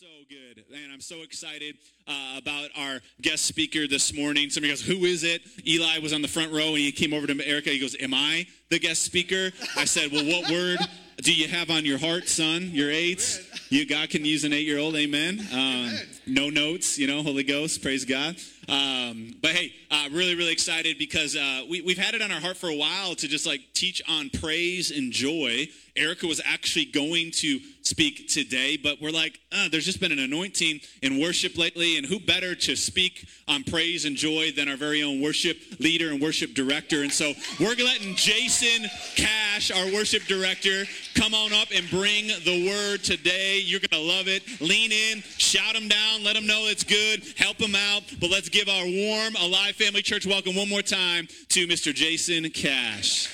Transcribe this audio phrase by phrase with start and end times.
[0.00, 0.64] so good.
[0.70, 1.76] Man, I'm so excited
[2.08, 4.48] uh, about our guest speaker this morning.
[4.48, 5.42] Somebody goes, Who is it?
[5.66, 7.68] Eli was on the front row and he came over to Erica.
[7.68, 9.50] He goes, Am I the guest speaker?
[9.76, 10.78] I said, Well, what word
[11.18, 12.70] do you have on your heart, son?
[12.72, 13.38] Your eights?
[13.68, 14.96] You God can use an eight year old.
[14.96, 15.46] Amen.
[15.52, 15.90] Um,
[16.26, 17.82] no notes, you know, Holy Ghost.
[17.82, 18.36] Praise God.
[18.68, 22.40] Um, but hey, uh, really, really excited because uh, we, we've had it on our
[22.40, 25.68] heart for a while to just like teach on praise and joy.
[25.94, 30.20] Erica was actually going to speak today, but we're like, uh, there's just been an
[30.20, 34.76] anointing in worship lately, and who better to speak on praise and joy than our
[34.76, 37.02] very own worship leader and worship director?
[37.02, 40.84] And so we're letting Jason Cash, our worship director,
[41.14, 43.60] come on up and bring the word today.
[43.62, 44.42] You're going to love it.
[44.62, 48.02] Lean in, shout him down, let him know it's good, help him out.
[48.18, 51.92] But let's give our warm, alive family church welcome one more time to Mr.
[51.92, 53.28] Jason Cash.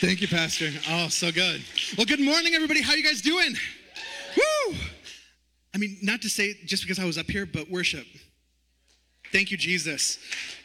[0.00, 0.70] Thank you, Pastor.
[0.88, 1.62] Oh, so good.
[1.96, 2.82] Well, good morning, everybody.
[2.82, 3.54] How you guys doing?
[4.36, 4.76] Woo!
[5.74, 8.06] I mean, not to say just because I was up here, but worship.
[9.32, 10.18] Thank you, Jesus.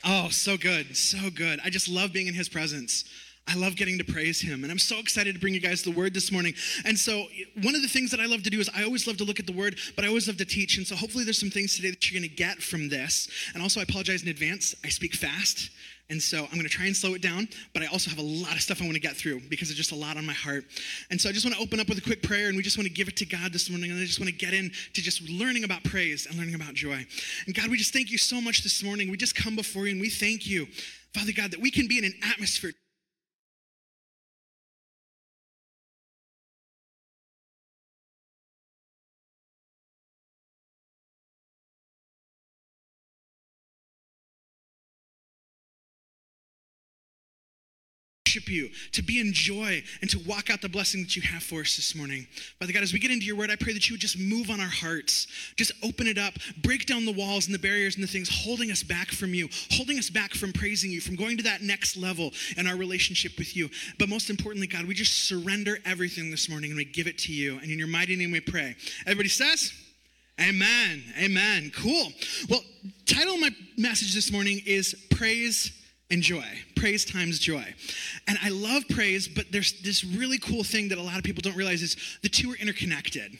[0.04, 0.96] Oh, so good.
[0.96, 1.60] So good.
[1.64, 3.06] I just love being in his presence.
[3.48, 4.64] I love getting to praise him.
[4.64, 6.54] And I'm so excited to bring you guys the word this morning.
[6.86, 7.26] And so,
[7.62, 9.40] one of the things that I love to do is I always love to look
[9.40, 10.78] at the word, but I always love to teach.
[10.78, 13.30] And so, hopefully, there's some things today that you're going to get from this.
[13.54, 14.76] And also, I apologize in advance.
[14.84, 15.70] I speak fast.
[16.10, 18.22] And so I'm going to try and slow it down, but I also have a
[18.22, 20.34] lot of stuff I want to get through because there's just a lot on my
[20.34, 20.64] heart.
[21.12, 22.78] And so I just want to open up with a quick prayer and we just
[22.78, 23.92] want to give it to God this morning.
[23.92, 27.06] And I just want to get into just learning about praise and learning about joy.
[27.46, 29.12] And God, we just thank you so much this morning.
[29.12, 30.68] We just come before you and we thank you,
[31.14, 32.72] Father God, that we can be in an atmosphere
[48.38, 51.44] worship you, to be in joy, and to walk out the blessing that you have
[51.44, 52.28] for us this morning.
[52.60, 54.50] Father God, as we get into your word, I pray that you would just move
[54.50, 58.04] on our hearts, just open it up, break down the walls and the barriers and
[58.04, 61.38] the things holding us back from you, holding us back from praising you, from going
[61.38, 63.70] to that next level in our relationship with you.
[63.98, 67.34] But most importantly, God, we just surrender everything this morning and we give it to
[67.34, 67.58] you.
[67.60, 68.76] And in your mighty name we pray.
[69.06, 69.74] Everybody says,
[70.40, 71.04] Amen.
[71.20, 71.72] Amen.
[71.76, 72.10] Cool.
[72.48, 72.62] Well,
[73.08, 75.72] title of my message this morning is Praise
[76.10, 76.46] and joy.
[76.76, 77.66] Praise times joy.
[78.28, 81.42] And I love praise, but there's this really cool thing that a lot of people
[81.42, 83.38] don't realize is the two are interconnected.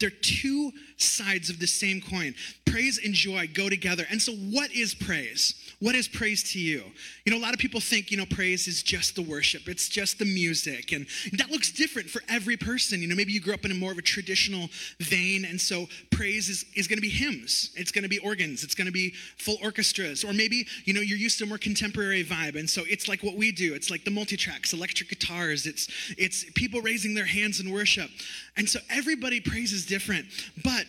[0.00, 2.34] They're two sides of the same coin.
[2.64, 4.06] Praise and joy go together.
[4.10, 5.67] And so, what is praise?
[5.80, 6.82] What is praise to you?
[7.24, 9.88] You know, a lot of people think, you know, praise is just the worship, it's
[9.88, 10.90] just the music.
[10.90, 13.00] And that looks different for every person.
[13.00, 14.68] You know, maybe you grew up in a more of a traditional
[14.98, 15.44] vein.
[15.44, 18.74] And so, praise is, is going to be hymns, it's going to be organs, it's
[18.74, 20.24] going to be full orchestras.
[20.24, 22.58] Or maybe, you know, you're used to a more contemporary vibe.
[22.58, 25.86] And so, it's like what we do it's like the multi tracks, electric guitars, it's,
[26.18, 28.10] it's people raising their hands in worship.
[28.56, 30.26] And so, everybody praises different.
[30.64, 30.86] But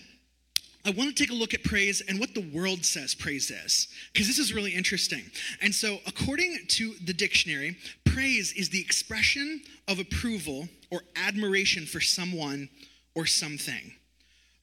[0.90, 3.90] I want to take a look at praise and what the world says praise is,
[4.12, 5.22] because this is really interesting.
[5.62, 12.02] And so, according to the dictionary, praise is the expression of approval or admiration for
[12.02, 12.70] someone
[13.14, 13.94] or something.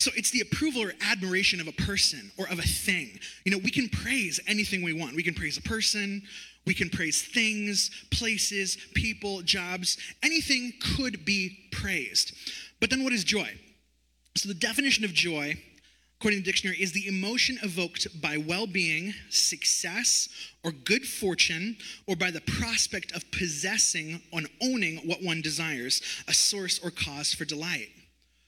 [0.01, 3.21] So, it's the approval or admiration of a person or of a thing.
[3.45, 5.15] You know, we can praise anything we want.
[5.15, 6.23] We can praise a person,
[6.67, 9.97] we can praise things, places, people, jobs.
[10.25, 12.33] Anything could be praised.
[12.81, 13.49] But then, what is joy?
[14.35, 15.55] So, the definition of joy
[16.19, 20.28] according to the dictionary, is the emotion evoked by well being, success,
[20.65, 26.32] or good fortune, or by the prospect of possessing or owning what one desires, a
[26.32, 27.88] source or cause for delight.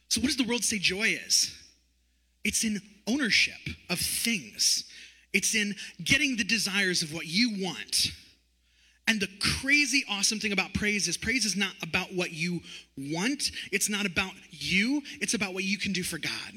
[0.09, 1.55] So, what does the world say joy is?
[2.45, 4.85] It's in ownership of things,
[5.33, 8.13] it's in getting the desires of what you want.
[9.07, 12.61] And the crazy awesome thing about praise is praise is not about what you
[12.97, 16.53] want, it's not about you, it's about what you can do for God.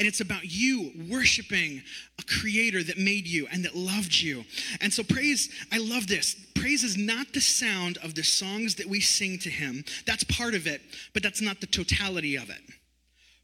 [0.00, 1.82] And it's about you worshiping
[2.18, 4.46] a creator that made you and that loved you.
[4.80, 6.36] And so, praise, I love this.
[6.54, 9.84] Praise is not the sound of the songs that we sing to him.
[10.06, 10.80] That's part of it,
[11.12, 12.62] but that's not the totality of it.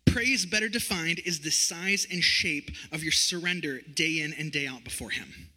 [0.06, 4.67] Praise, better defined, is the size and shape of your surrender day in and day
[4.67, 5.50] out before him.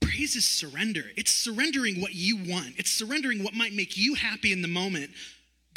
[0.00, 1.04] Praise is surrender.
[1.16, 5.10] It's surrendering what you want, it's surrendering what might make you happy in the moment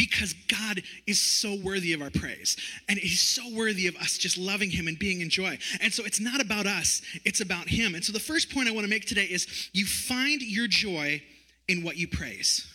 [0.01, 2.57] because God is so worthy of our praise.
[2.89, 5.59] And He's so worthy of us just loving Him and being in joy.
[5.79, 7.93] And so it's not about us, it's about Him.
[7.93, 11.21] And so the first point I want to make today is you find your joy
[11.67, 12.67] in what you praise.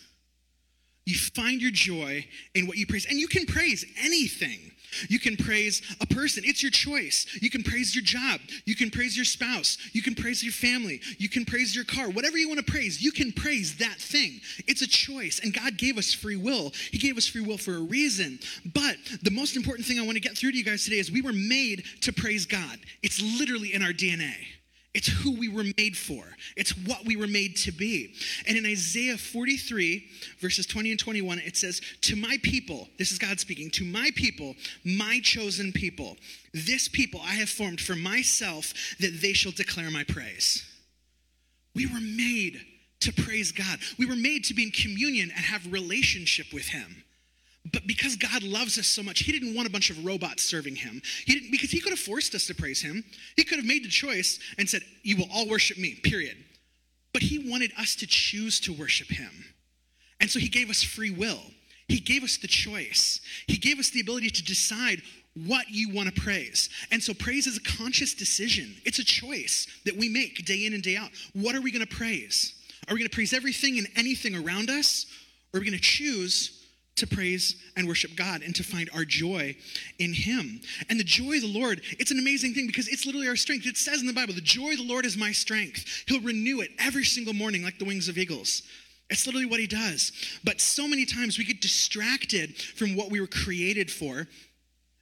[1.05, 2.25] You find your joy
[2.55, 3.05] in what you praise.
[3.05, 4.71] And you can praise anything.
[5.09, 6.43] You can praise a person.
[6.45, 7.25] It's your choice.
[7.41, 8.41] You can praise your job.
[8.65, 9.77] You can praise your spouse.
[9.93, 11.01] You can praise your family.
[11.17, 12.09] You can praise your car.
[12.09, 14.41] Whatever you want to praise, you can praise that thing.
[14.67, 15.39] It's a choice.
[15.43, 16.71] And God gave us free will.
[16.91, 18.39] He gave us free will for a reason.
[18.73, 21.11] But the most important thing I want to get through to you guys today is
[21.11, 22.79] we were made to praise God.
[23.03, 24.35] It's literally in our DNA.
[24.97, 26.23] It's who we were made for.
[26.55, 28.15] It's what we were made to be.
[28.47, 30.03] And in Isaiah 43,
[30.39, 34.09] verses 20 and 21, it says, To my people, this is God speaking, to my
[34.15, 36.17] people, my chosen people,
[36.51, 40.65] this people I have formed for myself, that they shall declare my praise.
[41.75, 42.59] We were made
[43.01, 43.77] to praise God.
[43.99, 47.03] We were made to be in communion and have relationship with Him.
[47.71, 50.75] But because God loves us so much, He didn't want a bunch of robots serving
[50.75, 51.01] Him.
[51.25, 53.03] He didn't, because He could have forced us to praise Him.
[53.35, 56.37] He could have made the choice and said, You will all worship me, period.
[57.13, 59.31] But He wanted us to choose to worship Him.
[60.19, 61.41] And so He gave us free will.
[61.87, 63.21] He gave us the choice.
[63.47, 65.01] He gave us the ability to decide
[65.45, 66.69] what you want to praise.
[66.91, 70.73] And so praise is a conscious decision, it's a choice that we make day in
[70.73, 71.09] and day out.
[71.33, 72.53] What are we going to praise?
[72.87, 75.05] Are we going to praise everything and anything around us?
[75.53, 76.56] Or are we going to choose
[76.97, 79.55] to praise and worship God and to find our joy
[79.99, 80.61] in Him.
[80.89, 83.65] And the joy of the Lord, it's an amazing thing because it's literally our strength.
[83.65, 86.03] It says in the Bible, the joy of the Lord is my strength.
[86.07, 88.63] He'll renew it every single morning like the wings of eagles.
[89.09, 90.11] It's literally what He does.
[90.43, 94.27] But so many times we get distracted from what we were created for.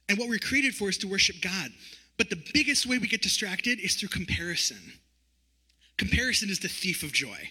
[0.08, 1.70] And what we we're created for is to worship God.
[2.16, 4.78] But the biggest way we get distracted is through comparison.
[5.98, 7.50] Comparison is the thief of joy.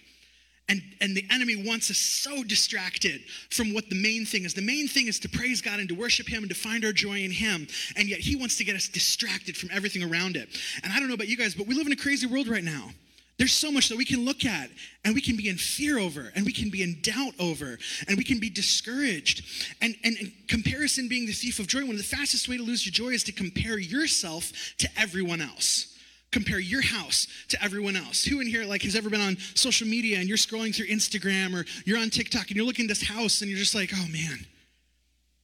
[0.68, 4.52] And, and the enemy wants us so distracted from what the main thing is.
[4.52, 6.92] The main thing is to praise God and to worship Him and to find our
[6.92, 7.68] joy in Him.
[7.96, 10.48] And yet He wants to get us distracted from everything around it.
[10.82, 12.64] And I don't know about you guys, but we live in a crazy world right
[12.64, 12.90] now.
[13.38, 14.70] There's so much that we can look at
[15.04, 17.78] and we can be in fear over and we can be in doubt over
[18.08, 19.44] and we can be discouraged.
[19.82, 22.62] And, and, and comparison being the thief of joy, one of the fastest way to
[22.62, 25.95] lose your joy is to compare yourself to everyone else
[26.36, 28.22] compare your house to everyone else.
[28.22, 31.54] Who in here like has ever been on social media and you're scrolling through Instagram
[31.54, 34.06] or you're on TikTok and you're looking at this house and you're just like, oh
[34.12, 34.44] man,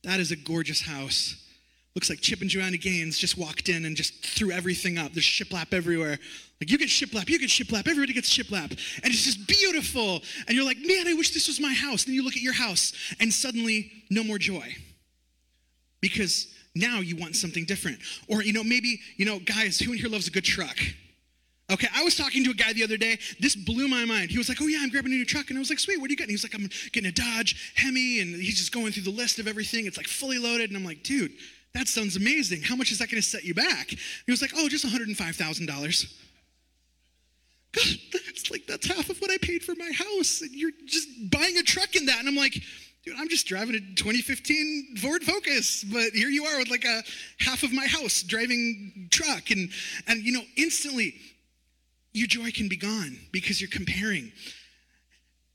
[0.04, 1.36] that is a gorgeous house.
[1.94, 5.12] Looks like Chip and Joanna Gaines just walked in and just threw everything up.
[5.12, 6.18] There's shiplap everywhere.
[6.60, 8.70] Like you get shiplap, you get shiplap, everybody gets shiplap.
[8.70, 10.22] And it's just beautiful.
[10.46, 12.04] And you're like, man, I wish this was my house.
[12.04, 14.76] Then you look at your house and suddenly no more joy.
[16.02, 17.98] Because now you want something different.
[18.28, 20.78] Or, you know, maybe, you know, guys, who in here loves a good truck?
[21.70, 23.18] Okay, I was talking to a guy the other day.
[23.40, 24.30] This blew my mind.
[24.30, 25.98] He was like, "Oh yeah, I'm grabbing a new truck," and I was like, "Sweet,
[25.98, 28.72] what are you getting?" He was like, "I'm getting a Dodge Hemi," and he's just
[28.72, 29.86] going through the list of everything.
[29.86, 31.32] It's like fully loaded, and I'm like, "Dude,
[31.72, 32.62] that sounds amazing.
[32.62, 35.36] How much is that going to set you back?" He was like, "Oh, just 105
[35.36, 36.12] thousand dollars."
[37.72, 41.08] God, that's like that's half of what I paid for my house, and you're just
[41.30, 42.60] buying a truck in that, and I'm like,
[43.04, 47.02] dude, I'm just driving a 2015 Ford Focus, but here you are with like a
[47.40, 49.50] half of my house driving truck.
[49.50, 49.70] And,
[50.06, 51.14] and you know, instantly
[52.12, 54.32] your joy can be gone because you're comparing.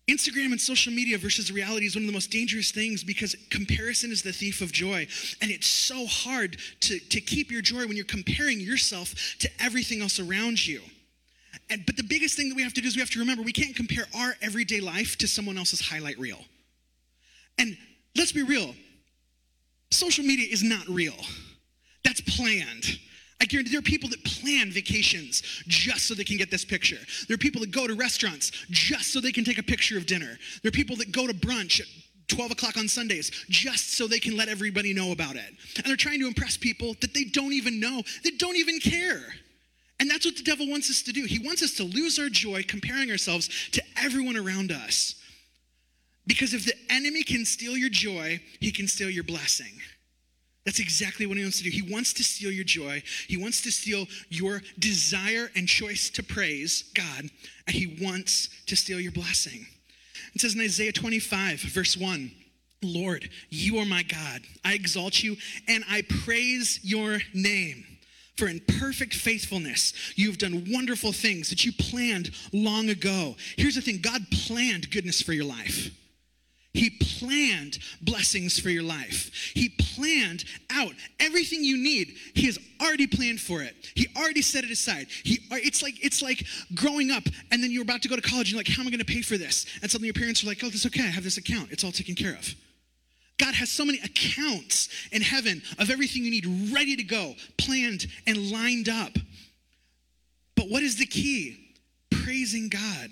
[0.08, 4.10] Instagram and social media versus reality is one of the most dangerous things because comparison
[4.10, 5.06] is the thief of joy.
[5.42, 10.02] And it's so hard to, to keep your joy when you're comparing yourself to everything
[10.02, 10.82] else around you.
[11.70, 13.44] And, but the biggest thing that we have to do is we have to remember
[13.44, 16.40] we can't compare our everyday life to someone else's highlight reel.
[17.58, 17.78] And
[18.16, 18.74] let's be real
[19.90, 21.16] social media is not real,
[22.04, 23.00] that's planned.
[23.40, 26.98] I guarantee there are people that plan vacations just so they can get this picture.
[27.28, 30.08] There are people that go to restaurants just so they can take a picture of
[30.08, 30.38] dinner.
[30.64, 31.86] There are people that go to brunch at
[32.30, 35.56] 12 o'clock on Sundays just so they can let everybody know about it.
[35.78, 39.22] And they're trying to impress people that they don't even know, that don't even care.
[40.00, 41.26] And that's what the devil wants us to do.
[41.26, 45.17] He wants us to lose our joy comparing ourselves to everyone around us.
[46.28, 49.80] Because if the enemy can steal your joy, he can steal your blessing.
[50.66, 51.70] That's exactly what he wants to do.
[51.70, 53.02] He wants to steal your joy.
[53.30, 57.30] He wants to steal your desire and choice to praise God.
[57.66, 59.66] And he wants to steal your blessing.
[60.36, 62.32] It says in Isaiah 25, verse 1
[62.84, 64.42] Lord, you are my God.
[64.64, 67.86] I exalt you and I praise your name.
[68.36, 73.36] For in perfect faithfulness, you've done wonderful things that you planned long ago.
[73.56, 75.90] Here's the thing God planned goodness for your life.
[76.78, 79.32] He planned blessings for your life.
[79.56, 82.16] He planned out everything you need.
[82.36, 83.76] He has already planned for it.
[83.96, 85.08] He already set it aside.
[85.24, 88.22] He, uh, it's like it's like growing up and then you're about to go to
[88.22, 89.66] college and you're like, how am I going to pay for this?
[89.82, 91.02] And suddenly your parents are like, oh, that's okay.
[91.02, 91.72] I have this account.
[91.72, 92.54] It's all taken care of.
[93.40, 98.06] God has so many accounts in heaven of everything you need ready to go, planned
[98.28, 99.14] and lined up.
[100.56, 101.74] But what is the key?
[102.12, 103.10] Praising God,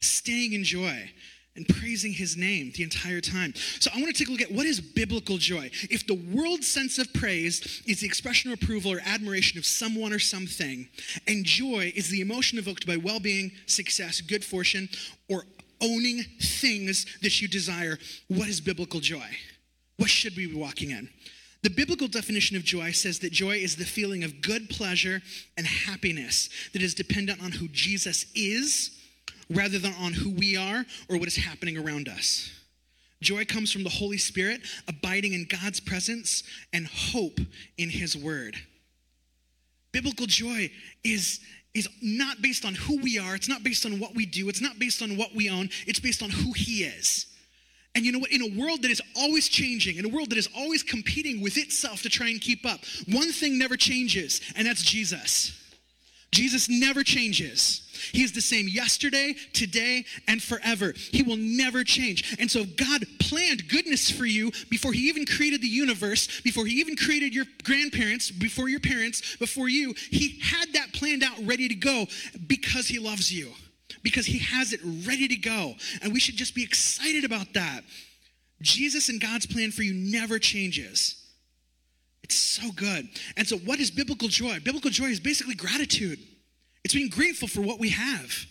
[0.00, 1.10] staying in joy.
[1.56, 3.54] And praising his name the entire time.
[3.80, 5.70] So I want to take a look at what is biblical joy.
[5.90, 10.12] If the world's sense of praise is the expression of approval or admiration of someone
[10.12, 10.88] or something,
[11.26, 14.88] and joy is the emotion evoked by well being, success, good fortune,
[15.28, 15.44] or
[15.82, 17.98] owning things that you desire,
[18.28, 19.28] what is biblical joy?
[19.96, 21.08] What should we be walking in?
[21.62, 25.20] The biblical definition of joy says that joy is the feeling of good pleasure
[25.56, 28.95] and happiness that is dependent on who Jesus is
[29.50, 32.50] rather than on who we are or what is happening around us.
[33.22, 37.38] Joy comes from the Holy Spirit abiding in God's presence and hope
[37.78, 38.56] in His Word.
[39.92, 40.70] Biblical joy
[41.02, 41.40] is,
[41.72, 44.60] is not based on who we are, it's not based on what we do, it's
[44.60, 47.26] not based on what we own, it's based on who He is.
[47.94, 48.30] And you know what?
[48.30, 51.56] In a world that is always changing, in a world that is always competing with
[51.56, 55.65] itself to try and keep up, one thing never changes, and that's Jesus.
[56.32, 57.82] Jesus never changes.
[58.12, 60.92] He is the same yesterday, today, and forever.
[60.96, 62.36] He will never change.
[62.38, 66.80] And so God planned goodness for you before He even created the universe, before He
[66.80, 69.94] even created your grandparents, before your parents, before you.
[70.10, 72.06] He had that planned out ready to go
[72.46, 73.52] because He loves you,
[74.02, 75.74] because He has it ready to go.
[76.02, 77.82] And we should just be excited about that.
[78.62, 81.25] Jesus and God's plan for you never changes.
[82.26, 83.08] It's so good.
[83.36, 84.58] And so, what is biblical joy?
[84.58, 86.18] Biblical joy is basically gratitude.
[86.84, 88.46] It's being grateful for what we have.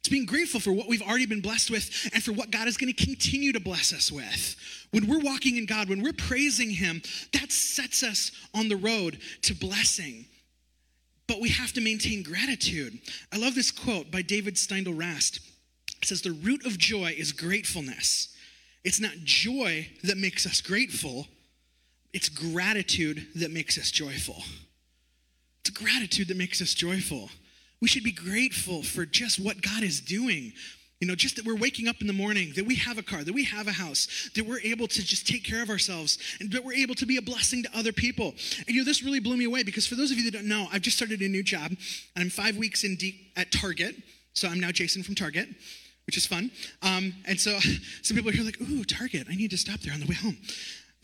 [0.00, 2.76] It's being grateful for what we've already been blessed with and for what God is
[2.76, 4.56] going to continue to bless us with.
[4.90, 7.00] When we're walking in God, when we're praising Him,
[7.32, 10.26] that sets us on the road to blessing.
[11.28, 12.98] But we have to maintain gratitude.
[13.32, 15.38] I love this quote by David Steindl Rast.
[16.00, 18.36] It says, The root of joy is gratefulness.
[18.82, 21.28] It's not joy that makes us grateful,
[22.12, 24.42] it's gratitude that makes us joyful.
[25.64, 27.30] It's gratitude that makes us joyful.
[27.80, 30.52] We should be grateful for just what God is doing.
[31.00, 33.24] You know, just that we're waking up in the morning, that we have a car,
[33.24, 36.52] that we have a house, that we're able to just take care of ourselves, and
[36.52, 38.34] that we're able to be a blessing to other people.
[38.58, 40.48] And you know, this really blew me away because for those of you that don't
[40.48, 41.78] know, I've just started a new job, and
[42.16, 43.96] I'm five weeks in deep at Target.
[44.34, 45.48] So I'm now Jason from Target,
[46.06, 46.52] which is fun.
[46.82, 47.58] Um, and so
[48.02, 50.14] some people are here like, ooh, Target, I need to stop there on the way
[50.14, 50.36] home.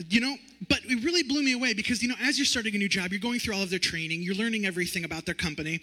[0.07, 0.35] You know,
[0.69, 3.11] but it really blew me away because, you know, as you're starting a new job,
[3.11, 5.81] you're going through all of their training, you're learning everything about their company.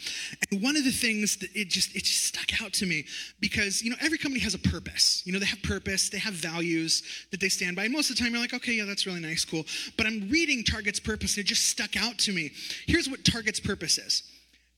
[0.50, 3.04] And one of the things that it just, it just stuck out to me
[3.40, 5.22] because, you know, every company has a purpose.
[5.26, 7.84] You know, they have purpose, they have values that they stand by.
[7.84, 9.64] And most of the time you're like, okay, yeah, that's really nice, cool.
[9.98, 12.52] But I'm reading Target's purpose and it just stuck out to me.
[12.86, 14.22] Here's what Target's purpose is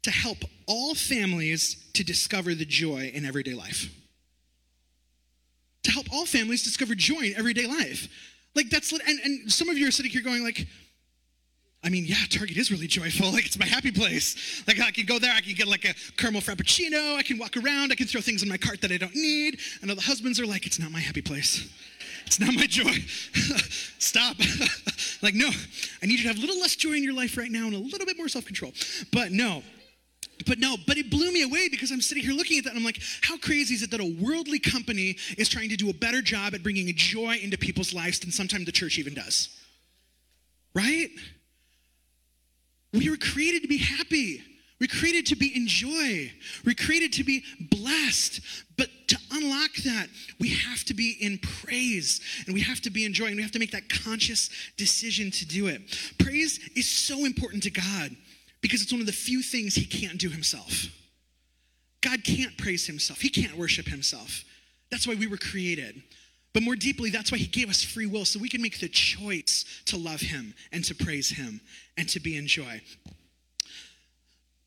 [0.03, 3.89] to help all families to discover the joy in everyday life.
[5.85, 8.09] To help all families discover joy in everyday life.
[8.59, 10.67] Like that's and, and some of you are sitting here going like,
[11.85, 13.31] I mean, yeah, Target is really joyful.
[13.33, 14.65] Like it's my happy place.
[14.67, 17.57] Like I can go there, I can get like a caramel frappuccino, I can walk
[17.57, 19.61] around, I can throw things in my cart that I don't need.
[19.81, 21.73] And all the husbands are like, it's not my happy place.
[22.27, 22.91] It's not my joy.
[24.01, 24.37] Stop.
[25.23, 25.51] like, no,
[26.03, 27.75] I need you to have a little less joy in your life right now and
[27.75, 28.73] a little bit more self-control.
[29.13, 29.63] But no,
[30.47, 32.79] but no, but it blew me away because I'm sitting here looking at that and
[32.79, 35.95] I'm like, how crazy is it that a worldly company is trying to do a
[35.95, 39.49] better job at bringing joy into people's lives than sometimes the church even does?
[40.75, 41.11] Right?
[42.93, 44.43] We were created to be happy.
[44.81, 46.31] We're created to be in joy.
[46.65, 48.41] We're created to be blessed.
[48.77, 50.07] But to unlock that,
[50.39, 53.43] we have to be in praise and we have to be in joy and we
[53.43, 55.83] have to make that conscious decision to do it.
[56.19, 58.17] Praise is so important to God
[58.61, 60.87] because it's one of the few things he can't do himself.
[62.01, 64.45] God can't praise himself, he can't worship himself.
[64.91, 66.03] That's why we were created.
[66.55, 68.89] But more deeply, that's why he gave us free will so we can make the
[68.89, 71.61] choice to love him and to praise him
[71.97, 72.81] and to be in joy.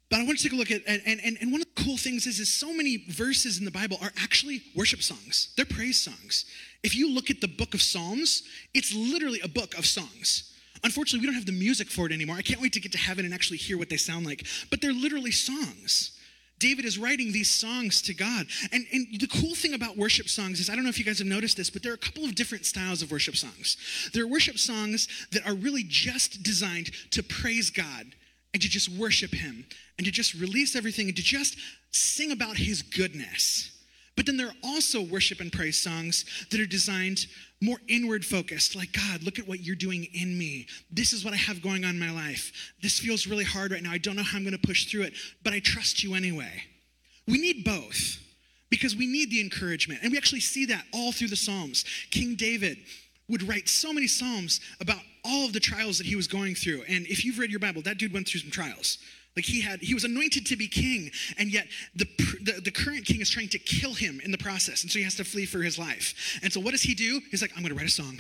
[0.10, 1.98] But I want to take a look at, and, and, and one of the cool
[1.98, 5.54] things is, is so many verses in the Bible are actually worship songs.
[5.56, 6.46] They're praise songs.
[6.84, 8.44] If you look at the book of Psalms,
[8.74, 10.51] it's literally a book of songs.
[10.84, 12.36] Unfortunately, we don't have the music for it anymore.
[12.36, 14.46] I can't wait to get to heaven and actually hear what they sound like.
[14.70, 16.18] But they're literally songs.
[16.62, 18.46] David is writing these songs to God.
[18.72, 21.18] And, and the cool thing about worship songs is I don't know if you guys
[21.18, 23.78] have noticed this, but there are a couple of different styles of worship songs.
[24.14, 28.06] There are worship songs that are really just designed to praise God
[28.54, 29.66] and to just worship Him
[29.98, 31.58] and to just release everything and to just
[31.92, 33.72] sing about His goodness.
[34.22, 37.26] But then there are also worship and praise songs that are designed
[37.60, 40.68] more inward focused, like, God, look at what you're doing in me.
[40.92, 42.52] This is what I have going on in my life.
[42.84, 43.90] This feels really hard right now.
[43.92, 45.14] I don't know how I'm going to push through it,
[45.44, 46.52] but I trust you anyway.
[47.28, 48.20] We need both
[48.70, 50.02] because we need the encouragement.
[50.04, 51.84] And we actually see that all through the Psalms.
[52.12, 52.78] King David
[53.28, 56.84] would write so many Psalms about all of the trials that he was going through.
[56.88, 59.00] And if you've read your Bible, that dude went through some trials.
[59.36, 62.06] Like he had, he was anointed to be king, and yet the,
[62.44, 65.06] the, the current king is trying to kill him in the process, and so he
[65.06, 66.40] has to flee for his life.
[66.44, 67.22] And so what does he do?
[67.32, 68.20] He's like, I'm going to write a song.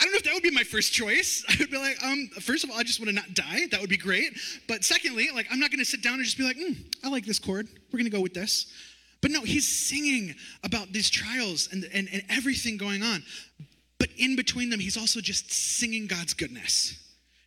[0.00, 1.44] I don't know if that would be my first choice.
[1.48, 3.66] I would be like, um, first of all, I just want to not die.
[3.70, 4.38] That would be great.
[4.66, 7.08] But secondly, like, I'm not going to sit down and just be like, mm, I
[7.08, 7.68] like this chord.
[7.92, 8.72] We're going to go with this.
[9.20, 13.24] But no, he's singing about these trials and, and, and everything going on.
[13.98, 16.96] But in between them, he's also just singing God's goodness.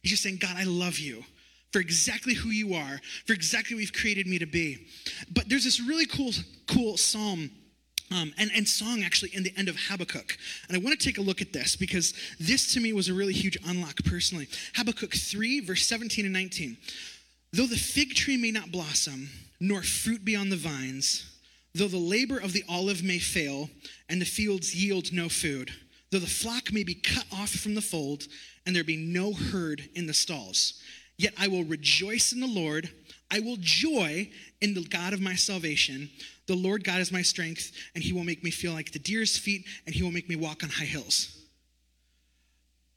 [0.02, 1.24] He's just saying, God, I love you
[1.72, 4.88] for exactly who you are, for exactly what you've created me to be.
[5.32, 6.32] But there's this really cool,
[6.68, 7.50] cool psalm
[8.12, 10.38] um, and, and song actually in the end of Habakkuk.
[10.68, 13.14] And I want to take a look at this because this to me was a
[13.14, 14.48] really huge unlock personally.
[14.76, 16.78] Habakkuk 3, verse 17 and 19.
[17.54, 21.40] Though the fig tree may not blossom, nor fruit be on the vines,
[21.74, 23.70] though the labor of the olive may fail,
[24.10, 25.72] and the fields yield no food,
[26.12, 28.28] though the flock may be cut off from the fold,
[28.66, 30.82] and there be no herd in the stalls,
[31.22, 32.90] yet I will rejoice in the Lord.
[33.30, 34.30] I will joy
[34.62, 36.10] in the God of my salvation.
[36.48, 39.38] The Lord God is my strength, and he will make me feel like the deer's
[39.38, 41.38] feet, and he will make me walk on high hills.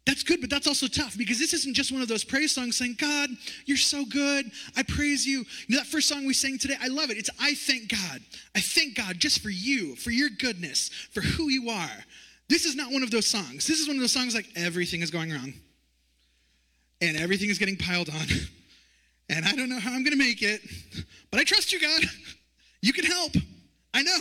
[0.07, 2.77] That's good, but that's also tough because this isn't just one of those praise songs
[2.77, 3.31] saying, God,
[3.65, 4.51] you're so good.
[4.77, 5.45] I praise you.
[5.67, 7.17] You know, that first song we sang today, I love it.
[7.17, 8.21] It's I thank God.
[8.55, 12.05] I thank God just for you, for your goodness, for who you are.
[12.51, 13.67] This is not one of those songs.
[13.67, 15.55] This is one of those songs like everything is going wrong
[17.09, 18.27] and everything is getting piled on.
[19.31, 20.61] And I don't know how I'm going to make it,
[21.31, 22.03] but I trust you, God.
[22.83, 23.33] You can help.
[23.95, 24.19] I know.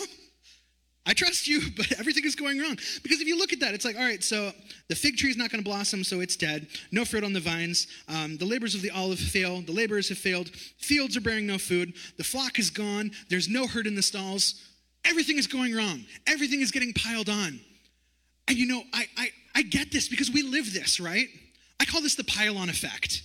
[1.06, 2.78] I trust you, but everything is going wrong.
[3.04, 4.54] Because if you look at that, it's like, all right, so
[4.88, 6.68] the fig tree is not going to blossom, so it's dead.
[6.92, 7.88] No fruit on the vines.
[8.08, 9.62] Um, the labors of the olive fail.
[9.62, 10.50] The laborers have failed.
[10.80, 11.94] Fields are bearing no food.
[12.18, 13.12] The flock is gone.
[13.30, 14.64] There's no herd in the stalls.
[15.04, 16.06] Everything is going wrong.
[16.28, 17.60] Everything is getting piled on.
[18.48, 21.28] And you know, I, I, I get this because we live this, right?
[21.80, 23.24] I call this the pile on effect.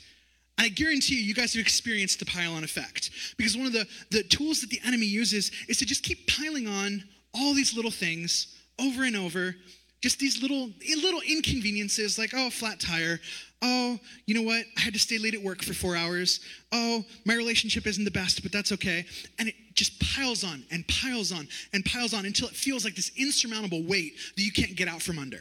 [0.56, 3.10] And I guarantee you, you guys have experienced the pile on effect.
[3.36, 6.66] Because one of the, the tools that the enemy uses is to just keep piling
[6.66, 9.54] on all these little things over and over.
[10.00, 13.20] Just these little eh, little inconveniences like, oh, flat tire.
[13.62, 14.64] Oh, you know what?
[14.76, 16.40] I had to stay late at work for four hours.
[16.70, 19.04] Oh, my relationship isn't the best, but that's okay.
[19.38, 22.94] And it just piles on and piles on and piles on until it feels like
[22.94, 25.40] this insurmountable weight that you can't get out from under.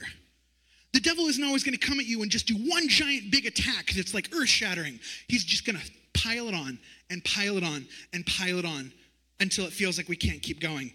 [0.97, 3.45] The devil isn't always going to come at you and just do one giant big
[3.45, 4.99] attack that's like earth shattering.
[5.27, 6.79] He's just going to pile it on
[7.11, 8.91] and pile it on and pile it on
[9.39, 10.91] until it feels like we can't keep going.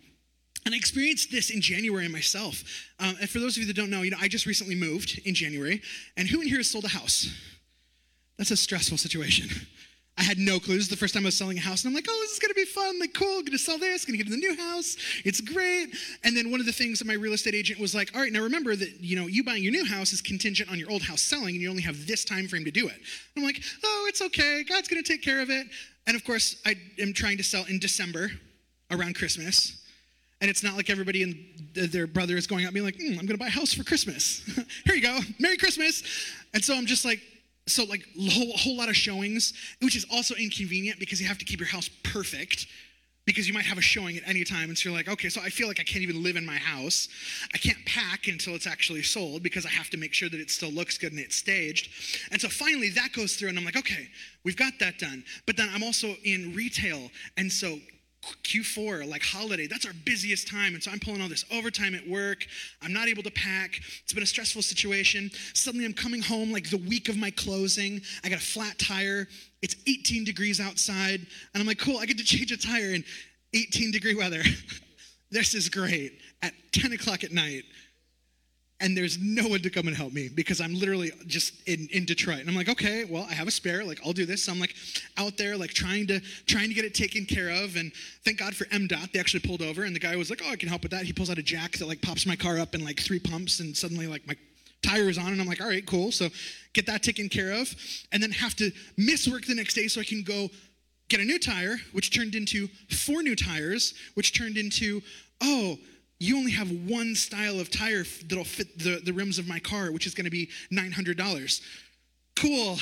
[0.66, 2.64] And I experienced this in January myself.
[2.98, 5.20] Um, and for those of you that don't know, you know, I just recently moved
[5.24, 5.80] in January.
[6.16, 7.32] And who in here has sold a house?
[8.38, 9.50] That's a stressful situation.
[10.18, 10.74] I had no clue.
[10.74, 12.32] This is the first time I was selling a house, and I'm like, oh, this
[12.32, 14.96] is gonna be fun, like cool, gonna sell this, gonna get in the new house.
[15.24, 15.96] It's great.
[16.22, 18.32] And then one of the things that my real estate agent was like, all right,
[18.32, 21.02] now remember that you know you buying your new house is contingent on your old
[21.02, 23.00] house selling, and you only have this time frame to do it.
[23.36, 24.64] I'm like, oh, it's okay.
[24.64, 25.66] God's gonna take care of it.
[26.06, 28.30] And of course, I am trying to sell in December
[28.90, 29.78] around Christmas.
[30.40, 31.36] And it's not like everybody and
[31.92, 33.84] their brother is going out being like, mm, I'm going to buy a house for
[33.84, 34.42] Christmas.
[34.84, 35.20] Here you go.
[35.38, 36.02] Merry Christmas.
[36.52, 37.20] And so I'm just like,
[37.66, 41.38] so like a whole, whole lot of showings, which is also inconvenient because you have
[41.38, 42.66] to keep your house perfect
[43.24, 45.40] because you might have a showing at any time and so you're like okay so
[45.40, 47.08] i feel like i can't even live in my house.
[47.54, 50.50] I can't pack until it's actually sold because i have to make sure that it
[50.50, 51.90] still looks good and it's staged.
[52.32, 54.08] And so finally that goes through and i'm like okay
[54.44, 55.24] we've got that done.
[55.46, 57.78] But then i'm also in retail and so
[58.44, 60.74] Q4, like holiday, that's our busiest time.
[60.74, 62.46] And so I'm pulling all this overtime at work.
[62.80, 63.80] I'm not able to pack.
[64.02, 65.30] It's been a stressful situation.
[65.54, 68.00] Suddenly I'm coming home like the week of my closing.
[68.24, 69.28] I got a flat tire.
[69.60, 71.20] It's 18 degrees outside.
[71.54, 73.04] And I'm like, cool, I get to change a tire in
[73.54, 74.42] 18 degree weather.
[75.30, 76.20] this is great.
[76.42, 77.64] At 10 o'clock at night,
[78.82, 82.04] and there's no one to come and help me because I'm literally just in, in
[82.04, 82.40] Detroit.
[82.40, 84.44] And I'm like, okay, well, I have a spare, like I'll do this.
[84.44, 84.74] So I'm like
[85.16, 87.76] out there, like trying to trying to get it taken care of.
[87.76, 87.92] And
[88.24, 90.56] thank God for MDOT, they actually pulled over and the guy was like, Oh, I
[90.56, 91.04] can help with that.
[91.04, 93.60] He pulls out a jack that like pops my car up in like three pumps,
[93.60, 94.36] and suddenly like my
[94.82, 96.12] tire is on, and I'm like, all right, cool.
[96.12, 96.28] So
[96.72, 97.74] get that taken care of,
[98.10, 100.48] and then have to miss work the next day so I can go
[101.08, 105.02] get a new tire, which turned into four new tires, which turned into,
[105.40, 105.78] oh,
[106.22, 109.90] you only have one style of tire that'll fit the, the rims of my car,
[109.90, 111.60] which is going to be $900.
[112.36, 112.78] Cool.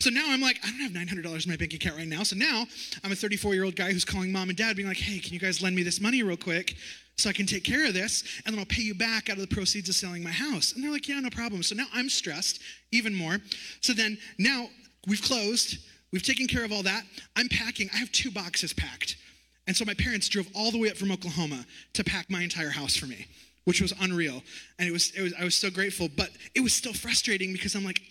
[0.00, 2.24] So now I'm like, I don't have $900 in my bank account right now.
[2.24, 2.66] So now
[3.04, 5.32] I'm a 34 year old guy who's calling mom and dad, being like, hey, can
[5.32, 6.74] you guys lend me this money real quick
[7.16, 8.24] so I can take care of this?
[8.44, 10.72] And then I'll pay you back out of the proceeds of selling my house.
[10.72, 11.62] And they're like, yeah, no problem.
[11.62, 12.60] So now I'm stressed
[12.90, 13.38] even more.
[13.80, 14.66] So then now
[15.06, 15.78] we've closed,
[16.12, 17.04] we've taken care of all that.
[17.36, 17.88] I'm packing.
[17.94, 19.16] I have two boxes packed.
[19.66, 22.70] And so my parents drove all the way up from Oklahoma to pack my entire
[22.70, 23.26] house for me,
[23.64, 24.42] which was unreal.
[24.78, 27.74] And it was, it was I was so grateful, but it was still frustrating because
[27.74, 28.02] I'm like,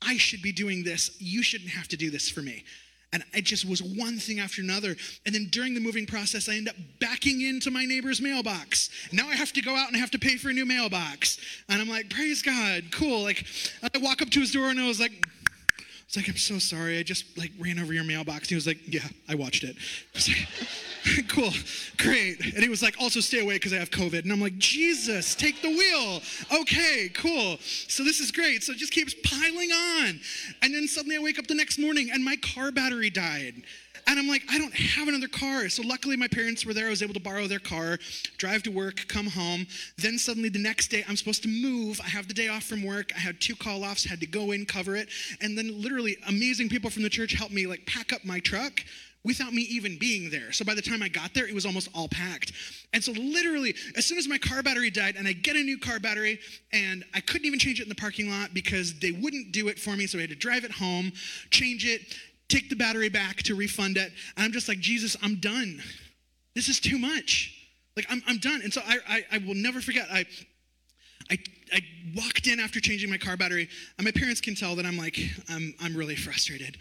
[0.00, 1.16] I should be doing this.
[1.20, 2.64] You shouldn't have to do this for me.
[3.12, 4.96] And it just was one thing after another.
[5.24, 8.90] And then during the moving process, I end up backing into my neighbor's mailbox.
[9.12, 11.38] Now I have to go out and I have to pay for a new mailbox.
[11.68, 13.22] And I'm like, praise God, cool.
[13.22, 13.46] Like
[13.82, 15.12] I walk up to his door and I was like,
[16.06, 16.98] it's like, I'm so sorry.
[16.98, 18.48] I just like ran over your mailbox.
[18.48, 19.74] He was like, yeah, I watched it.
[19.74, 21.50] I was like, cool,
[21.96, 22.40] great.
[22.40, 24.22] And he was like, also stay away because I have COVID.
[24.22, 26.20] And I'm like, Jesus, take the wheel.
[26.60, 27.58] Okay, cool.
[27.60, 28.62] So this is great.
[28.62, 30.20] So it just keeps piling on.
[30.62, 33.62] And then suddenly I wake up the next morning and my car battery died.
[34.06, 35.68] And I'm like, I don't have another car.
[35.68, 36.86] So luckily, my parents were there.
[36.86, 37.98] I was able to borrow their car,
[38.36, 39.66] drive to work, come home.
[39.96, 42.00] Then suddenly, the next day, I'm supposed to move.
[42.04, 43.12] I have the day off from work.
[43.16, 45.08] I had two call offs, had to go in, cover it.
[45.40, 48.84] And then, literally, amazing people from the church helped me like pack up my truck
[49.24, 50.52] without me even being there.
[50.52, 52.52] So by the time I got there, it was almost all packed.
[52.92, 55.78] And so literally, as soon as my car battery died, and I get a new
[55.78, 56.38] car battery,
[56.72, 59.78] and I couldn't even change it in the parking lot because they wouldn't do it
[59.78, 61.10] for me, so I had to drive it home,
[61.50, 62.02] change it,
[62.48, 64.12] take the battery back to refund it.
[64.36, 65.82] And I'm just like, Jesus, I'm done.
[66.54, 67.54] This is too much.
[67.96, 68.60] Like I'm, I'm done.
[68.62, 70.08] And so I, I, I will never forget.
[70.12, 70.26] I,
[71.30, 71.38] I,
[71.72, 71.80] I
[72.14, 75.18] walked in after changing my car battery, and my parents can tell that I'm like,
[75.48, 76.76] I'm, I'm really frustrated.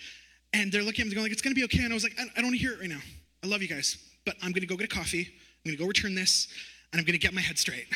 [0.54, 1.84] And they're looking at me going like, it's gonna be okay.
[1.84, 3.02] And I was like, I, I don't wanna hear it right now.
[3.43, 5.28] I love you guys, but I'm gonna go get a coffee.
[5.65, 6.47] I'm gonna go return this,
[6.91, 7.88] and I'm gonna get my head straight.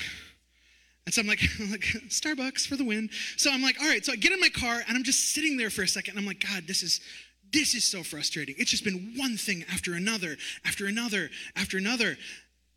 [1.07, 3.09] And so I'm like, I'm like, Starbucks for the win.
[3.37, 4.03] So I'm like, all right.
[4.03, 6.11] So I get in my car and I'm just sitting there for a second.
[6.11, 6.99] And I'm like, God, this is
[7.51, 8.55] this is so frustrating.
[8.57, 12.17] It's just been one thing after another, after another, after another.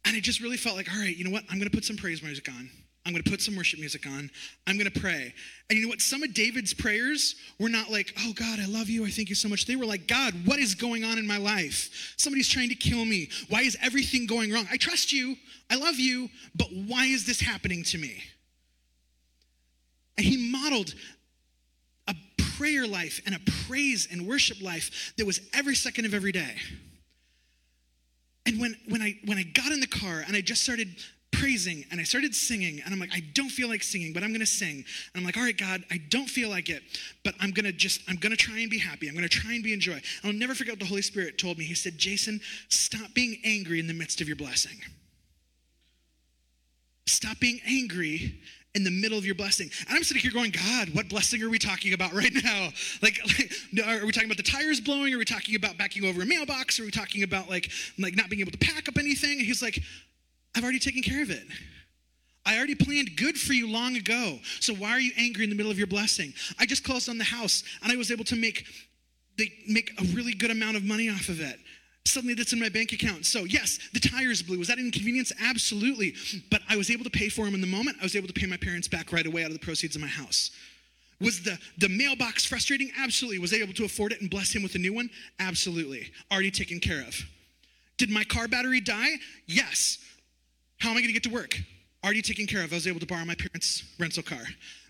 [0.05, 1.45] And I just really felt like, all right, you know what?
[1.51, 2.71] I'm going to put some praise music on.
[3.07, 4.31] I'm going to put some worship music on.
[4.67, 5.33] I'm going to pray.
[5.69, 6.03] And you know what?
[6.03, 9.07] Some of David's prayers were not like, oh, God, I love you.
[9.07, 9.65] I thank you so much.
[9.65, 12.15] They were like, God, what is going on in my life?
[12.19, 13.31] Somebody's trying to kill me.
[13.49, 14.67] Why is everything going wrong?
[14.71, 15.37] I trust you.
[15.71, 16.29] I love you.
[16.55, 18.23] But why is this happening to me?
[20.19, 20.95] And he modeled
[22.61, 26.57] prayer life and a praise and worship life that was every second of every day.
[28.45, 30.89] And when, when, I, when I got in the car and I just started
[31.31, 34.33] praising and I started singing, and I'm like, I don't feel like singing, but I'm
[34.33, 34.77] gonna sing.
[34.77, 34.85] And
[35.17, 36.83] I'm like, all right, God, I don't feel like it,
[37.25, 39.09] but I'm gonna just, I'm gonna try and be happy.
[39.09, 40.03] I'm gonna try and be in joy.
[40.23, 41.65] I'll never forget what the Holy Spirit told me.
[41.65, 44.79] He said, Jason, stop being angry in the midst of your blessing.
[47.07, 48.41] Stop being angry
[48.75, 49.69] in the middle of your blessing.
[49.89, 52.69] And I'm sitting here going, God, what blessing are we talking about right now?
[53.03, 53.53] Like, like,
[53.87, 55.15] are we talking about the tires blowing?
[55.15, 56.79] Are we talking about backing over a mailbox?
[56.79, 59.39] Are we talking about like, like not being able to pack up anything?
[59.39, 59.83] And he's like,
[60.55, 61.45] I've already taken care of it.
[62.45, 64.39] I already planned good for you long ago.
[64.61, 66.33] So why are you angry in the middle of your blessing?
[66.59, 68.67] I just closed on the house and I was able to make
[69.39, 71.59] they make a really good amount of money off of it
[72.05, 73.27] suddenly that's in my bank account.
[73.27, 74.59] So, yes, the tires blew.
[74.59, 75.33] Was that an inconvenience?
[75.41, 76.15] Absolutely.
[76.51, 77.99] But I was able to pay for them in the moment.
[78.01, 80.03] I was able to pay my parents back right away out of the proceeds of
[80.03, 80.51] my house.
[81.21, 82.91] Was the, the mailbox frustrating?
[82.99, 83.39] Absolutely.
[83.39, 85.11] Was I able to afford it and bless him with a new one?
[85.39, 86.11] Absolutely.
[86.33, 87.15] Already taken care of.
[87.99, 89.17] Did my car battery die?
[89.47, 89.99] Yes.
[90.79, 91.59] How am I going to get to work?
[92.03, 92.73] Already taken care of.
[92.73, 94.41] I was able to borrow my parents' rental car.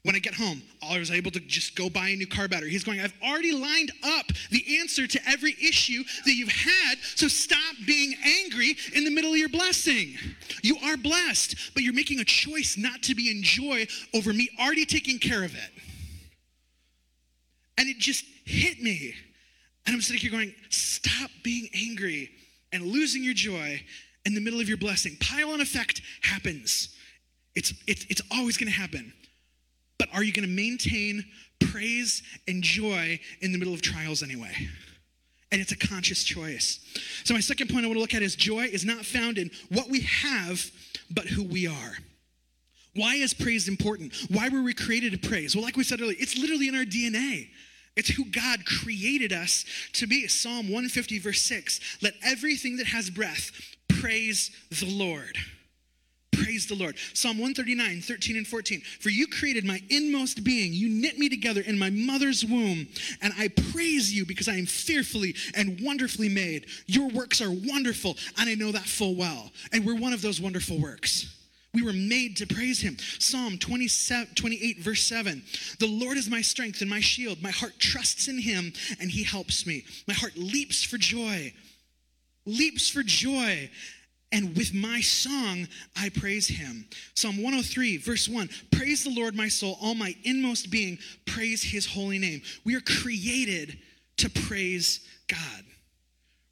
[0.02, 2.70] When I get home, I was able to just go buy a new car battery.
[2.70, 7.28] He's going, I've already lined up the answer to every issue that you've had, so
[7.28, 10.14] stop being angry in the middle of your blessing.
[10.62, 14.48] You are blessed, but you're making a choice not to be in joy over me
[14.58, 15.70] already taking care of it.
[17.76, 19.14] And it just hit me.
[19.86, 22.30] And I'm sitting here going, stop being angry
[22.72, 23.82] and losing your joy
[24.24, 25.16] in the middle of your blessing.
[25.20, 26.96] Pile on effect happens.
[27.54, 29.12] It's, it's, it's always going to happen.
[30.00, 31.26] But are you going to maintain
[31.58, 34.50] praise and joy in the middle of trials anyway?
[35.52, 36.80] And it's a conscious choice.
[37.24, 39.50] So, my second point I want to look at is joy is not found in
[39.68, 40.64] what we have,
[41.10, 41.98] but who we are.
[42.94, 44.14] Why is praise important?
[44.30, 45.54] Why were we created to praise?
[45.54, 47.48] Well, like we said earlier, it's literally in our DNA.
[47.94, 50.28] It's who God created us to be.
[50.28, 53.50] Psalm 150, verse 6 Let everything that has breath
[54.00, 55.36] praise the Lord.
[56.32, 56.96] Praise the Lord.
[57.14, 58.80] Psalm 139, 13 and 14.
[59.00, 60.72] For you created my inmost being.
[60.72, 62.88] You knit me together in my mother's womb.
[63.22, 66.66] And I praise you because I am fearfully and wonderfully made.
[66.86, 69.50] Your works are wonderful, and I know that full well.
[69.72, 71.36] And we're one of those wonderful works.
[71.72, 72.96] We were made to praise him.
[73.18, 75.42] Psalm 27, 28, verse 7.
[75.78, 77.42] The Lord is my strength and my shield.
[77.42, 79.84] My heart trusts in him, and he helps me.
[80.08, 81.52] My heart leaps for joy.
[82.44, 83.70] Leaps for joy
[84.32, 85.66] and with my song
[85.96, 86.86] I praise him.
[87.14, 91.86] Psalm 103, verse 1 Praise the Lord, my soul, all my inmost being, praise his
[91.86, 92.42] holy name.
[92.64, 93.78] We are created
[94.18, 95.64] to praise God.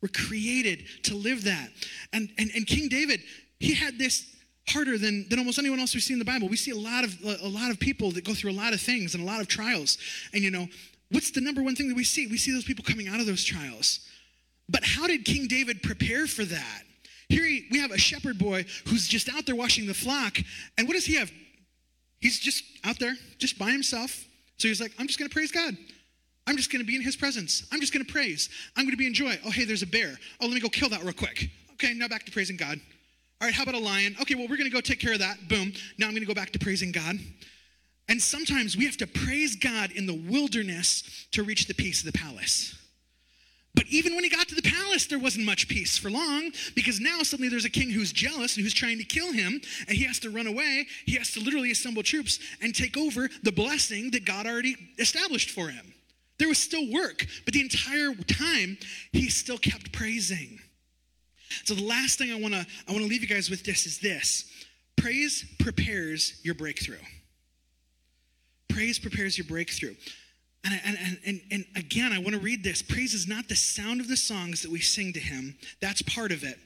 [0.00, 1.70] We're created to live that.
[2.12, 3.20] And, and, and King David,
[3.58, 4.24] he had this
[4.68, 6.48] harder than, than almost anyone else we see in the Bible.
[6.48, 8.80] We see a lot of a lot of people that go through a lot of
[8.80, 9.98] things and a lot of trials.
[10.32, 10.68] And you know,
[11.10, 12.26] what's the number one thing that we see?
[12.26, 14.00] We see those people coming out of those trials.
[14.68, 16.82] But how did King David prepare for that?
[17.28, 20.38] Here he, we have a shepherd boy who's just out there watching the flock.
[20.76, 21.30] And what does he have?
[22.20, 24.24] He's just out there, just by himself.
[24.56, 25.76] So he's like, I'm just going to praise God.
[26.46, 27.68] I'm just going to be in his presence.
[27.70, 28.48] I'm just going to praise.
[28.76, 29.38] I'm going to be in joy.
[29.44, 30.18] Oh, hey, there's a bear.
[30.40, 31.50] Oh, let me go kill that real quick.
[31.74, 32.80] Okay, now back to praising God.
[33.40, 34.16] All right, how about a lion?
[34.20, 35.48] Okay, well, we're going to go take care of that.
[35.48, 35.72] Boom.
[35.98, 37.16] Now I'm going to go back to praising God.
[38.08, 42.10] And sometimes we have to praise God in the wilderness to reach the peace of
[42.10, 42.77] the palace.
[43.74, 47.00] But even when he got to the palace, there wasn't much peace for long because
[47.00, 50.04] now suddenly there's a king who's jealous and who's trying to kill him, and he
[50.04, 50.86] has to run away.
[51.06, 55.50] He has to literally assemble troops and take over the blessing that God already established
[55.50, 55.94] for him.
[56.38, 58.78] There was still work, but the entire time
[59.12, 60.60] he still kept praising.
[61.64, 63.86] So the last thing I want to I want to leave you guys with this
[63.86, 64.50] is this.
[64.96, 66.96] Praise prepares your breakthrough.
[68.68, 69.94] Praise prepares your breakthrough.
[70.70, 72.82] And, and, and, and again, I want to read this.
[72.82, 75.56] Praise is not the sound of the songs that we sing to him.
[75.80, 76.58] That's part of it,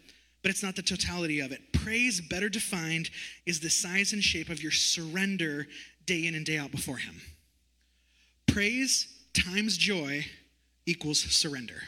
[0.43, 1.73] but it's not the totality of it.
[1.73, 3.11] Praise, better defined,
[3.47, 5.67] is the size and shape of your surrender
[6.07, 7.21] day in and day out before him.
[8.47, 10.25] Praise times joy
[10.87, 11.83] equals surrender.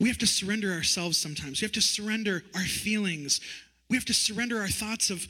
[0.00, 1.60] We have to surrender ourselves sometimes.
[1.60, 3.40] We have to surrender our feelings.
[3.90, 5.26] We have to surrender our thoughts of,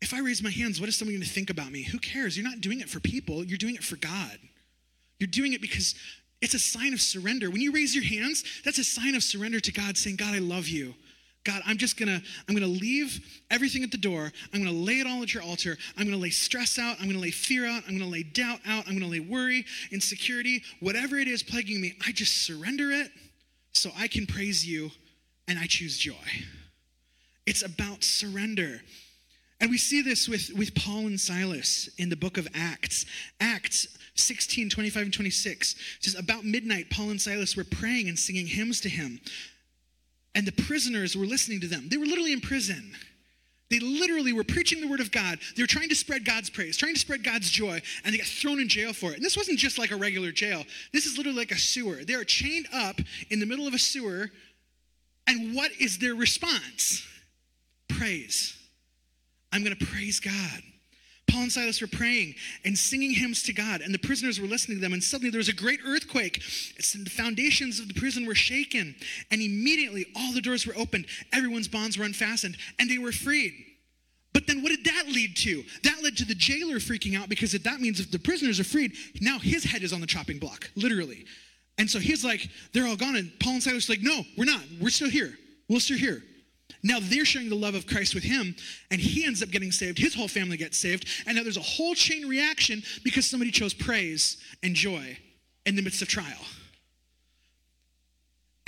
[0.00, 1.82] if I raise my hands, what is someone going to think about me?
[1.82, 2.36] Who cares?
[2.36, 4.38] You're not doing it for people, you're doing it for God.
[5.18, 5.94] You're doing it because
[6.42, 7.50] it's a sign of surrender.
[7.50, 10.38] When you raise your hands, that's a sign of surrender to God, saying, God, I
[10.38, 10.94] love you.
[11.46, 13.20] God, I'm just gonna, I'm gonna leave
[13.52, 14.32] everything at the door.
[14.52, 15.78] I'm gonna lay it all at your altar.
[15.96, 16.96] I'm gonna lay stress out.
[17.00, 17.84] I'm gonna lay fear out.
[17.86, 18.88] I'm gonna lay doubt out.
[18.88, 21.94] I'm gonna lay worry, insecurity, whatever it is plaguing me.
[22.04, 23.12] I just surrender it
[23.72, 24.90] so I can praise you
[25.46, 26.14] and I choose joy.
[27.46, 28.80] It's about surrender.
[29.60, 33.06] And we see this with, with Paul and Silas in the book of Acts.
[33.40, 38.46] Acts 16, 25 and 26 says, About midnight, Paul and Silas were praying and singing
[38.46, 39.20] hymns to him.
[40.34, 41.88] And the prisoners were listening to them.
[41.88, 42.92] They were literally in prison.
[43.70, 45.38] They literally were preaching the word of God.
[45.56, 48.26] They were trying to spread God's praise, trying to spread God's joy, and they got
[48.26, 49.16] thrown in jail for it.
[49.16, 52.04] And this wasn't just like a regular jail, this is literally like a sewer.
[52.04, 54.30] They are chained up in the middle of a sewer.
[55.26, 57.04] And what is their response?
[57.88, 58.56] Praise.
[59.56, 60.62] I'm going to praise God.
[61.28, 62.34] Paul and Silas were praying
[62.66, 64.92] and singing hymns to God, and the prisoners were listening to them.
[64.92, 66.42] And suddenly there was a great earthquake.
[66.76, 68.94] the foundations of the prison were shaken,
[69.30, 71.06] and immediately all the doors were opened.
[71.32, 73.54] Everyone's bonds were unfastened, and they were freed.
[74.34, 75.64] But then what did that lead to?
[75.84, 78.92] That led to the jailer freaking out because that means if the prisoners are freed,
[79.22, 81.24] now his head is on the chopping block, literally.
[81.78, 83.16] And so he's like, they're all gone.
[83.16, 84.60] And Paul and Silas are like, no, we're not.
[84.80, 85.32] We're still here.
[85.70, 86.22] We're still here.
[86.86, 88.54] Now they're sharing the love of Christ with him,
[88.92, 89.98] and he ends up getting saved.
[89.98, 91.08] His whole family gets saved.
[91.26, 95.18] And now there's a whole chain reaction because somebody chose praise and joy
[95.64, 96.46] in the midst of trial.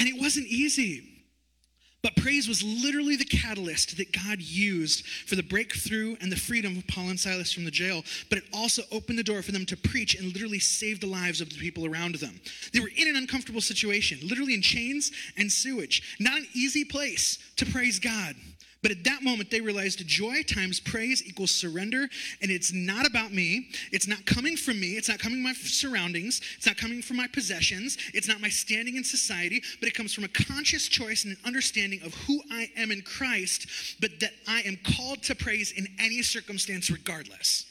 [0.01, 1.18] And it wasn't easy.
[2.03, 6.79] But praise was literally the catalyst that God used for the breakthrough and the freedom
[6.79, 8.05] of Paul and Silas from the jail.
[8.29, 11.41] But it also opened the door for them to preach and literally save the lives
[11.41, 12.41] of the people around them.
[12.73, 16.17] They were in an uncomfortable situation, literally in chains and sewage.
[16.21, 18.37] Not an easy place to praise God.
[18.81, 22.09] But at that moment, they realized joy times praise equals surrender.
[22.41, 23.71] And it's not about me.
[23.91, 24.93] It's not coming from me.
[24.93, 26.41] It's not coming from my surroundings.
[26.57, 27.99] It's not coming from my possessions.
[28.15, 29.63] It's not my standing in society.
[29.81, 33.03] But it comes from a conscious choice and an understanding of who I am in
[33.03, 33.67] Christ,
[34.01, 37.67] but that I am called to praise in any circumstance, regardless.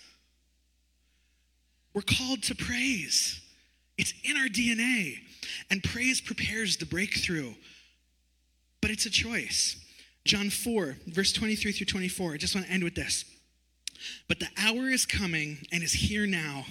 [1.93, 3.41] We're called to praise,
[3.98, 5.15] it's in our DNA.
[5.72, 7.54] And praise prepares the breakthrough.
[8.82, 9.78] But it's a choice.
[10.27, 12.33] John 4, verse 23 through 24.
[12.33, 13.23] I just want to end with this.
[14.27, 16.65] But the hour is coming and is here now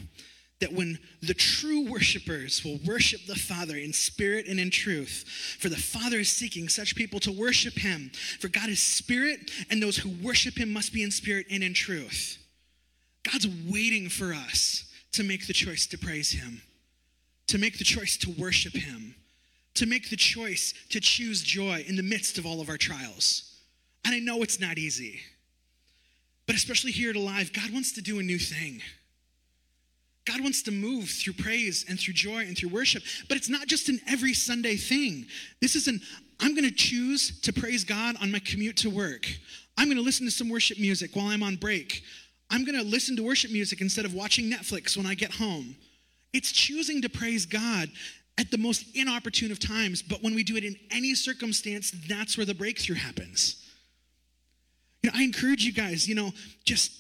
[0.61, 5.25] that when the true worshipers will worship the Father in spirit and in truth,
[5.59, 8.11] for the Father is seeking such people to worship him.
[8.41, 11.75] For God is spirit, and those who worship him must be in spirit and in
[11.75, 12.39] truth.
[13.31, 16.63] God's waiting for us to make the choice to praise him,
[17.49, 19.15] to make the choice to worship him
[19.77, 23.46] to make the choice to choose joy in the midst of all of our trials.
[24.07, 25.21] And I know it's not easy,
[26.47, 28.81] but especially here at Alive, God wants to do a new thing.
[30.25, 33.67] God wants to move through praise and through joy and through worship, but it's not
[33.67, 35.27] just an every Sunday thing.
[35.61, 36.01] This is an
[36.39, 39.27] I'm going to choose to praise God on my commute to work.
[39.77, 42.03] I'm going to listen to some worship music while I'm on break.
[42.49, 45.75] I'm going to listen to worship music instead of watching Netflix when I get home.
[46.33, 47.91] It's choosing to praise God
[48.39, 52.37] at the most inopportune of times, but when we do it in any circumstance, that's
[52.37, 53.66] where the breakthrough happens.
[55.07, 56.33] You know, I encourage you guys, you know,
[56.65, 56.91] just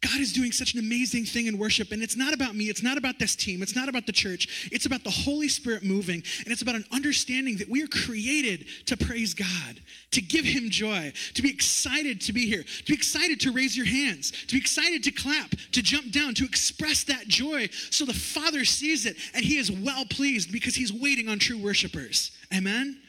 [0.00, 1.90] God is doing such an amazing thing in worship.
[1.90, 2.66] And it's not about me.
[2.66, 3.60] It's not about this team.
[3.60, 4.68] It's not about the church.
[4.70, 6.22] It's about the Holy Spirit moving.
[6.44, 9.80] And it's about an understanding that we are created to praise God,
[10.12, 13.76] to give Him joy, to be excited to be here, to be excited to raise
[13.76, 18.04] your hands, to be excited to clap, to jump down, to express that joy so
[18.04, 22.30] the Father sees it and He is well pleased because He's waiting on true worshipers.
[22.56, 23.00] Amen?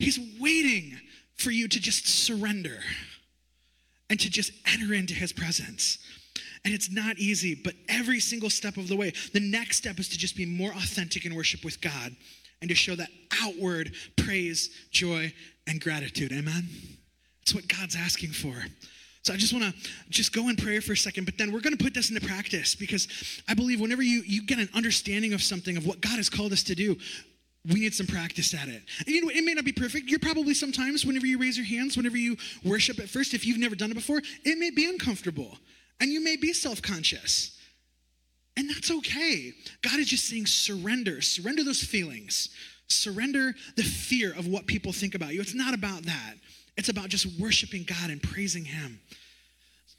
[0.00, 0.98] He's waiting
[1.36, 2.80] for you to just surrender
[4.10, 5.98] and to just enter into his presence.
[6.64, 10.08] And it's not easy, but every single step of the way, the next step is
[10.10, 12.14] to just be more authentic in worship with God
[12.60, 13.10] and to show that
[13.42, 15.32] outward praise, joy,
[15.66, 16.32] and gratitude.
[16.32, 16.68] Amen?
[17.40, 18.54] That's what God's asking for.
[19.22, 21.60] So I just want to just go in prayer for a second, but then we're
[21.60, 23.08] going to put this into practice because
[23.48, 26.52] I believe whenever you, you get an understanding of something, of what God has called
[26.52, 26.96] us to do,
[27.68, 28.82] we need some practice at it.
[29.06, 30.08] And you know, it may not be perfect.
[30.08, 33.58] You're probably sometimes, whenever you raise your hands, whenever you worship at first, if you've
[33.58, 35.58] never done it before, it may be uncomfortable
[36.00, 37.56] and you may be self conscious.
[38.56, 39.52] And that's okay.
[39.82, 42.50] God is just saying surrender, surrender those feelings,
[42.88, 45.40] surrender the fear of what people think about you.
[45.40, 46.34] It's not about that,
[46.76, 49.00] it's about just worshiping God and praising Him.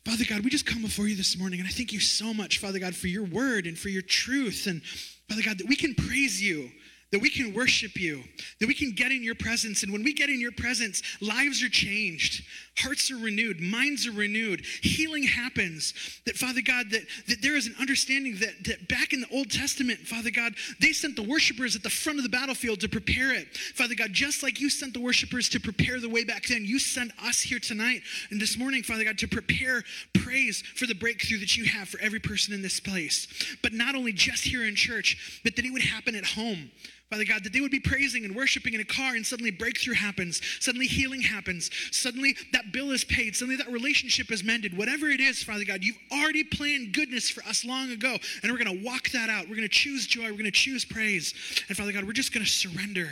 [0.05, 2.58] Father God, we just come before you this morning, and I thank you so much,
[2.58, 4.65] Father God, for your word and for your truth.
[4.65, 4.82] And
[5.27, 6.71] Father God, that we can praise you
[7.12, 8.24] that we can worship you,
[8.60, 9.82] that we can get in your presence.
[9.82, 12.45] And when we get in your presence, lives are changed,
[12.78, 15.93] hearts are renewed, minds are renewed, healing happens.
[16.26, 19.50] That, Father God, that, that there is an understanding that, that back in the Old
[19.50, 23.34] Testament, Father God, they sent the worshipers at the front of the battlefield to prepare
[23.34, 23.58] it.
[23.58, 26.78] Father God, just like you sent the worshipers to prepare the way back then, you
[26.78, 31.39] send us here tonight and this morning, Father God, to prepare praise for the breakthrough
[31.39, 33.28] that you have for every person in this place.
[33.63, 36.69] But not only just here in church, but that it would happen at home.
[37.10, 39.95] Father God, that they would be praising and worshiping in a car and suddenly breakthrough
[39.95, 44.78] happens, suddenly healing happens, suddenly that bill is paid, suddenly that relationship is mended.
[44.78, 48.63] Whatever it is, Father God, you've already planned goodness for us long ago, and we're
[48.63, 49.50] going to walk that out.
[49.50, 51.34] We're going to choose joy, we're going to choose praise.
[51.67, 53.10] And Father God, we're just going to surrender.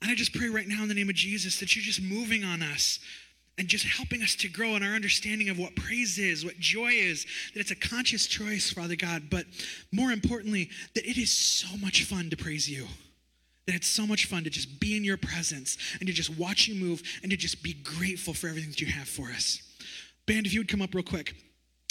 [0.00, 2.42] And I just pray right now in the name of Jesus that you're just moving
[2.42, 3.00] on us
[3.56, 6.90] and just helping us to grow in our understanding of what praise is, what joy
[6.90, 9.44] is, that it's a conscious choice, Father God, but
[9.92, 12.86] more importantly, that it is so much fun to praise you.
[13.66, 16.68] That it's so much fun to just be in your presence and to just watch
[16.68, 19.62] you move and to just be grateful for everything that you have for us.
[20.26, 21.34] Band, if you would come up real quick,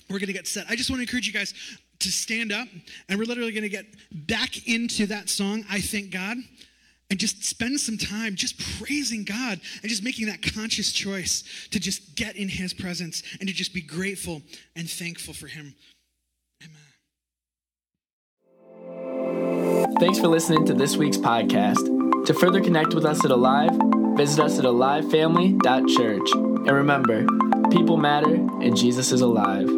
[0.09, 0.67] we're gonna get set.
[0.69, 1.53] I just wanna encourage you guys
[1.99, 2.67] to stand up
[3.07, 6.37] and we're literally gonna get back into that song, I Thank God
[7.13, 11.79] and just spend some time just praising God and just making that conscious choice to
[11.79, 14.41] just get in His presence and to just be grateful
[14.75, 15.75] and thankful for Him.
[18.89, 19.95] Amen.
[19.99, 22.25] Thanks for listening to this week's podcast.
[22.25, 23.79] To further connect with us at Alive,
[24.17, 26.31] visit us at alivefamily.church.
[26.31, 27.27] And remember,
[27.69, 29.69] people matter and Jesus is alive.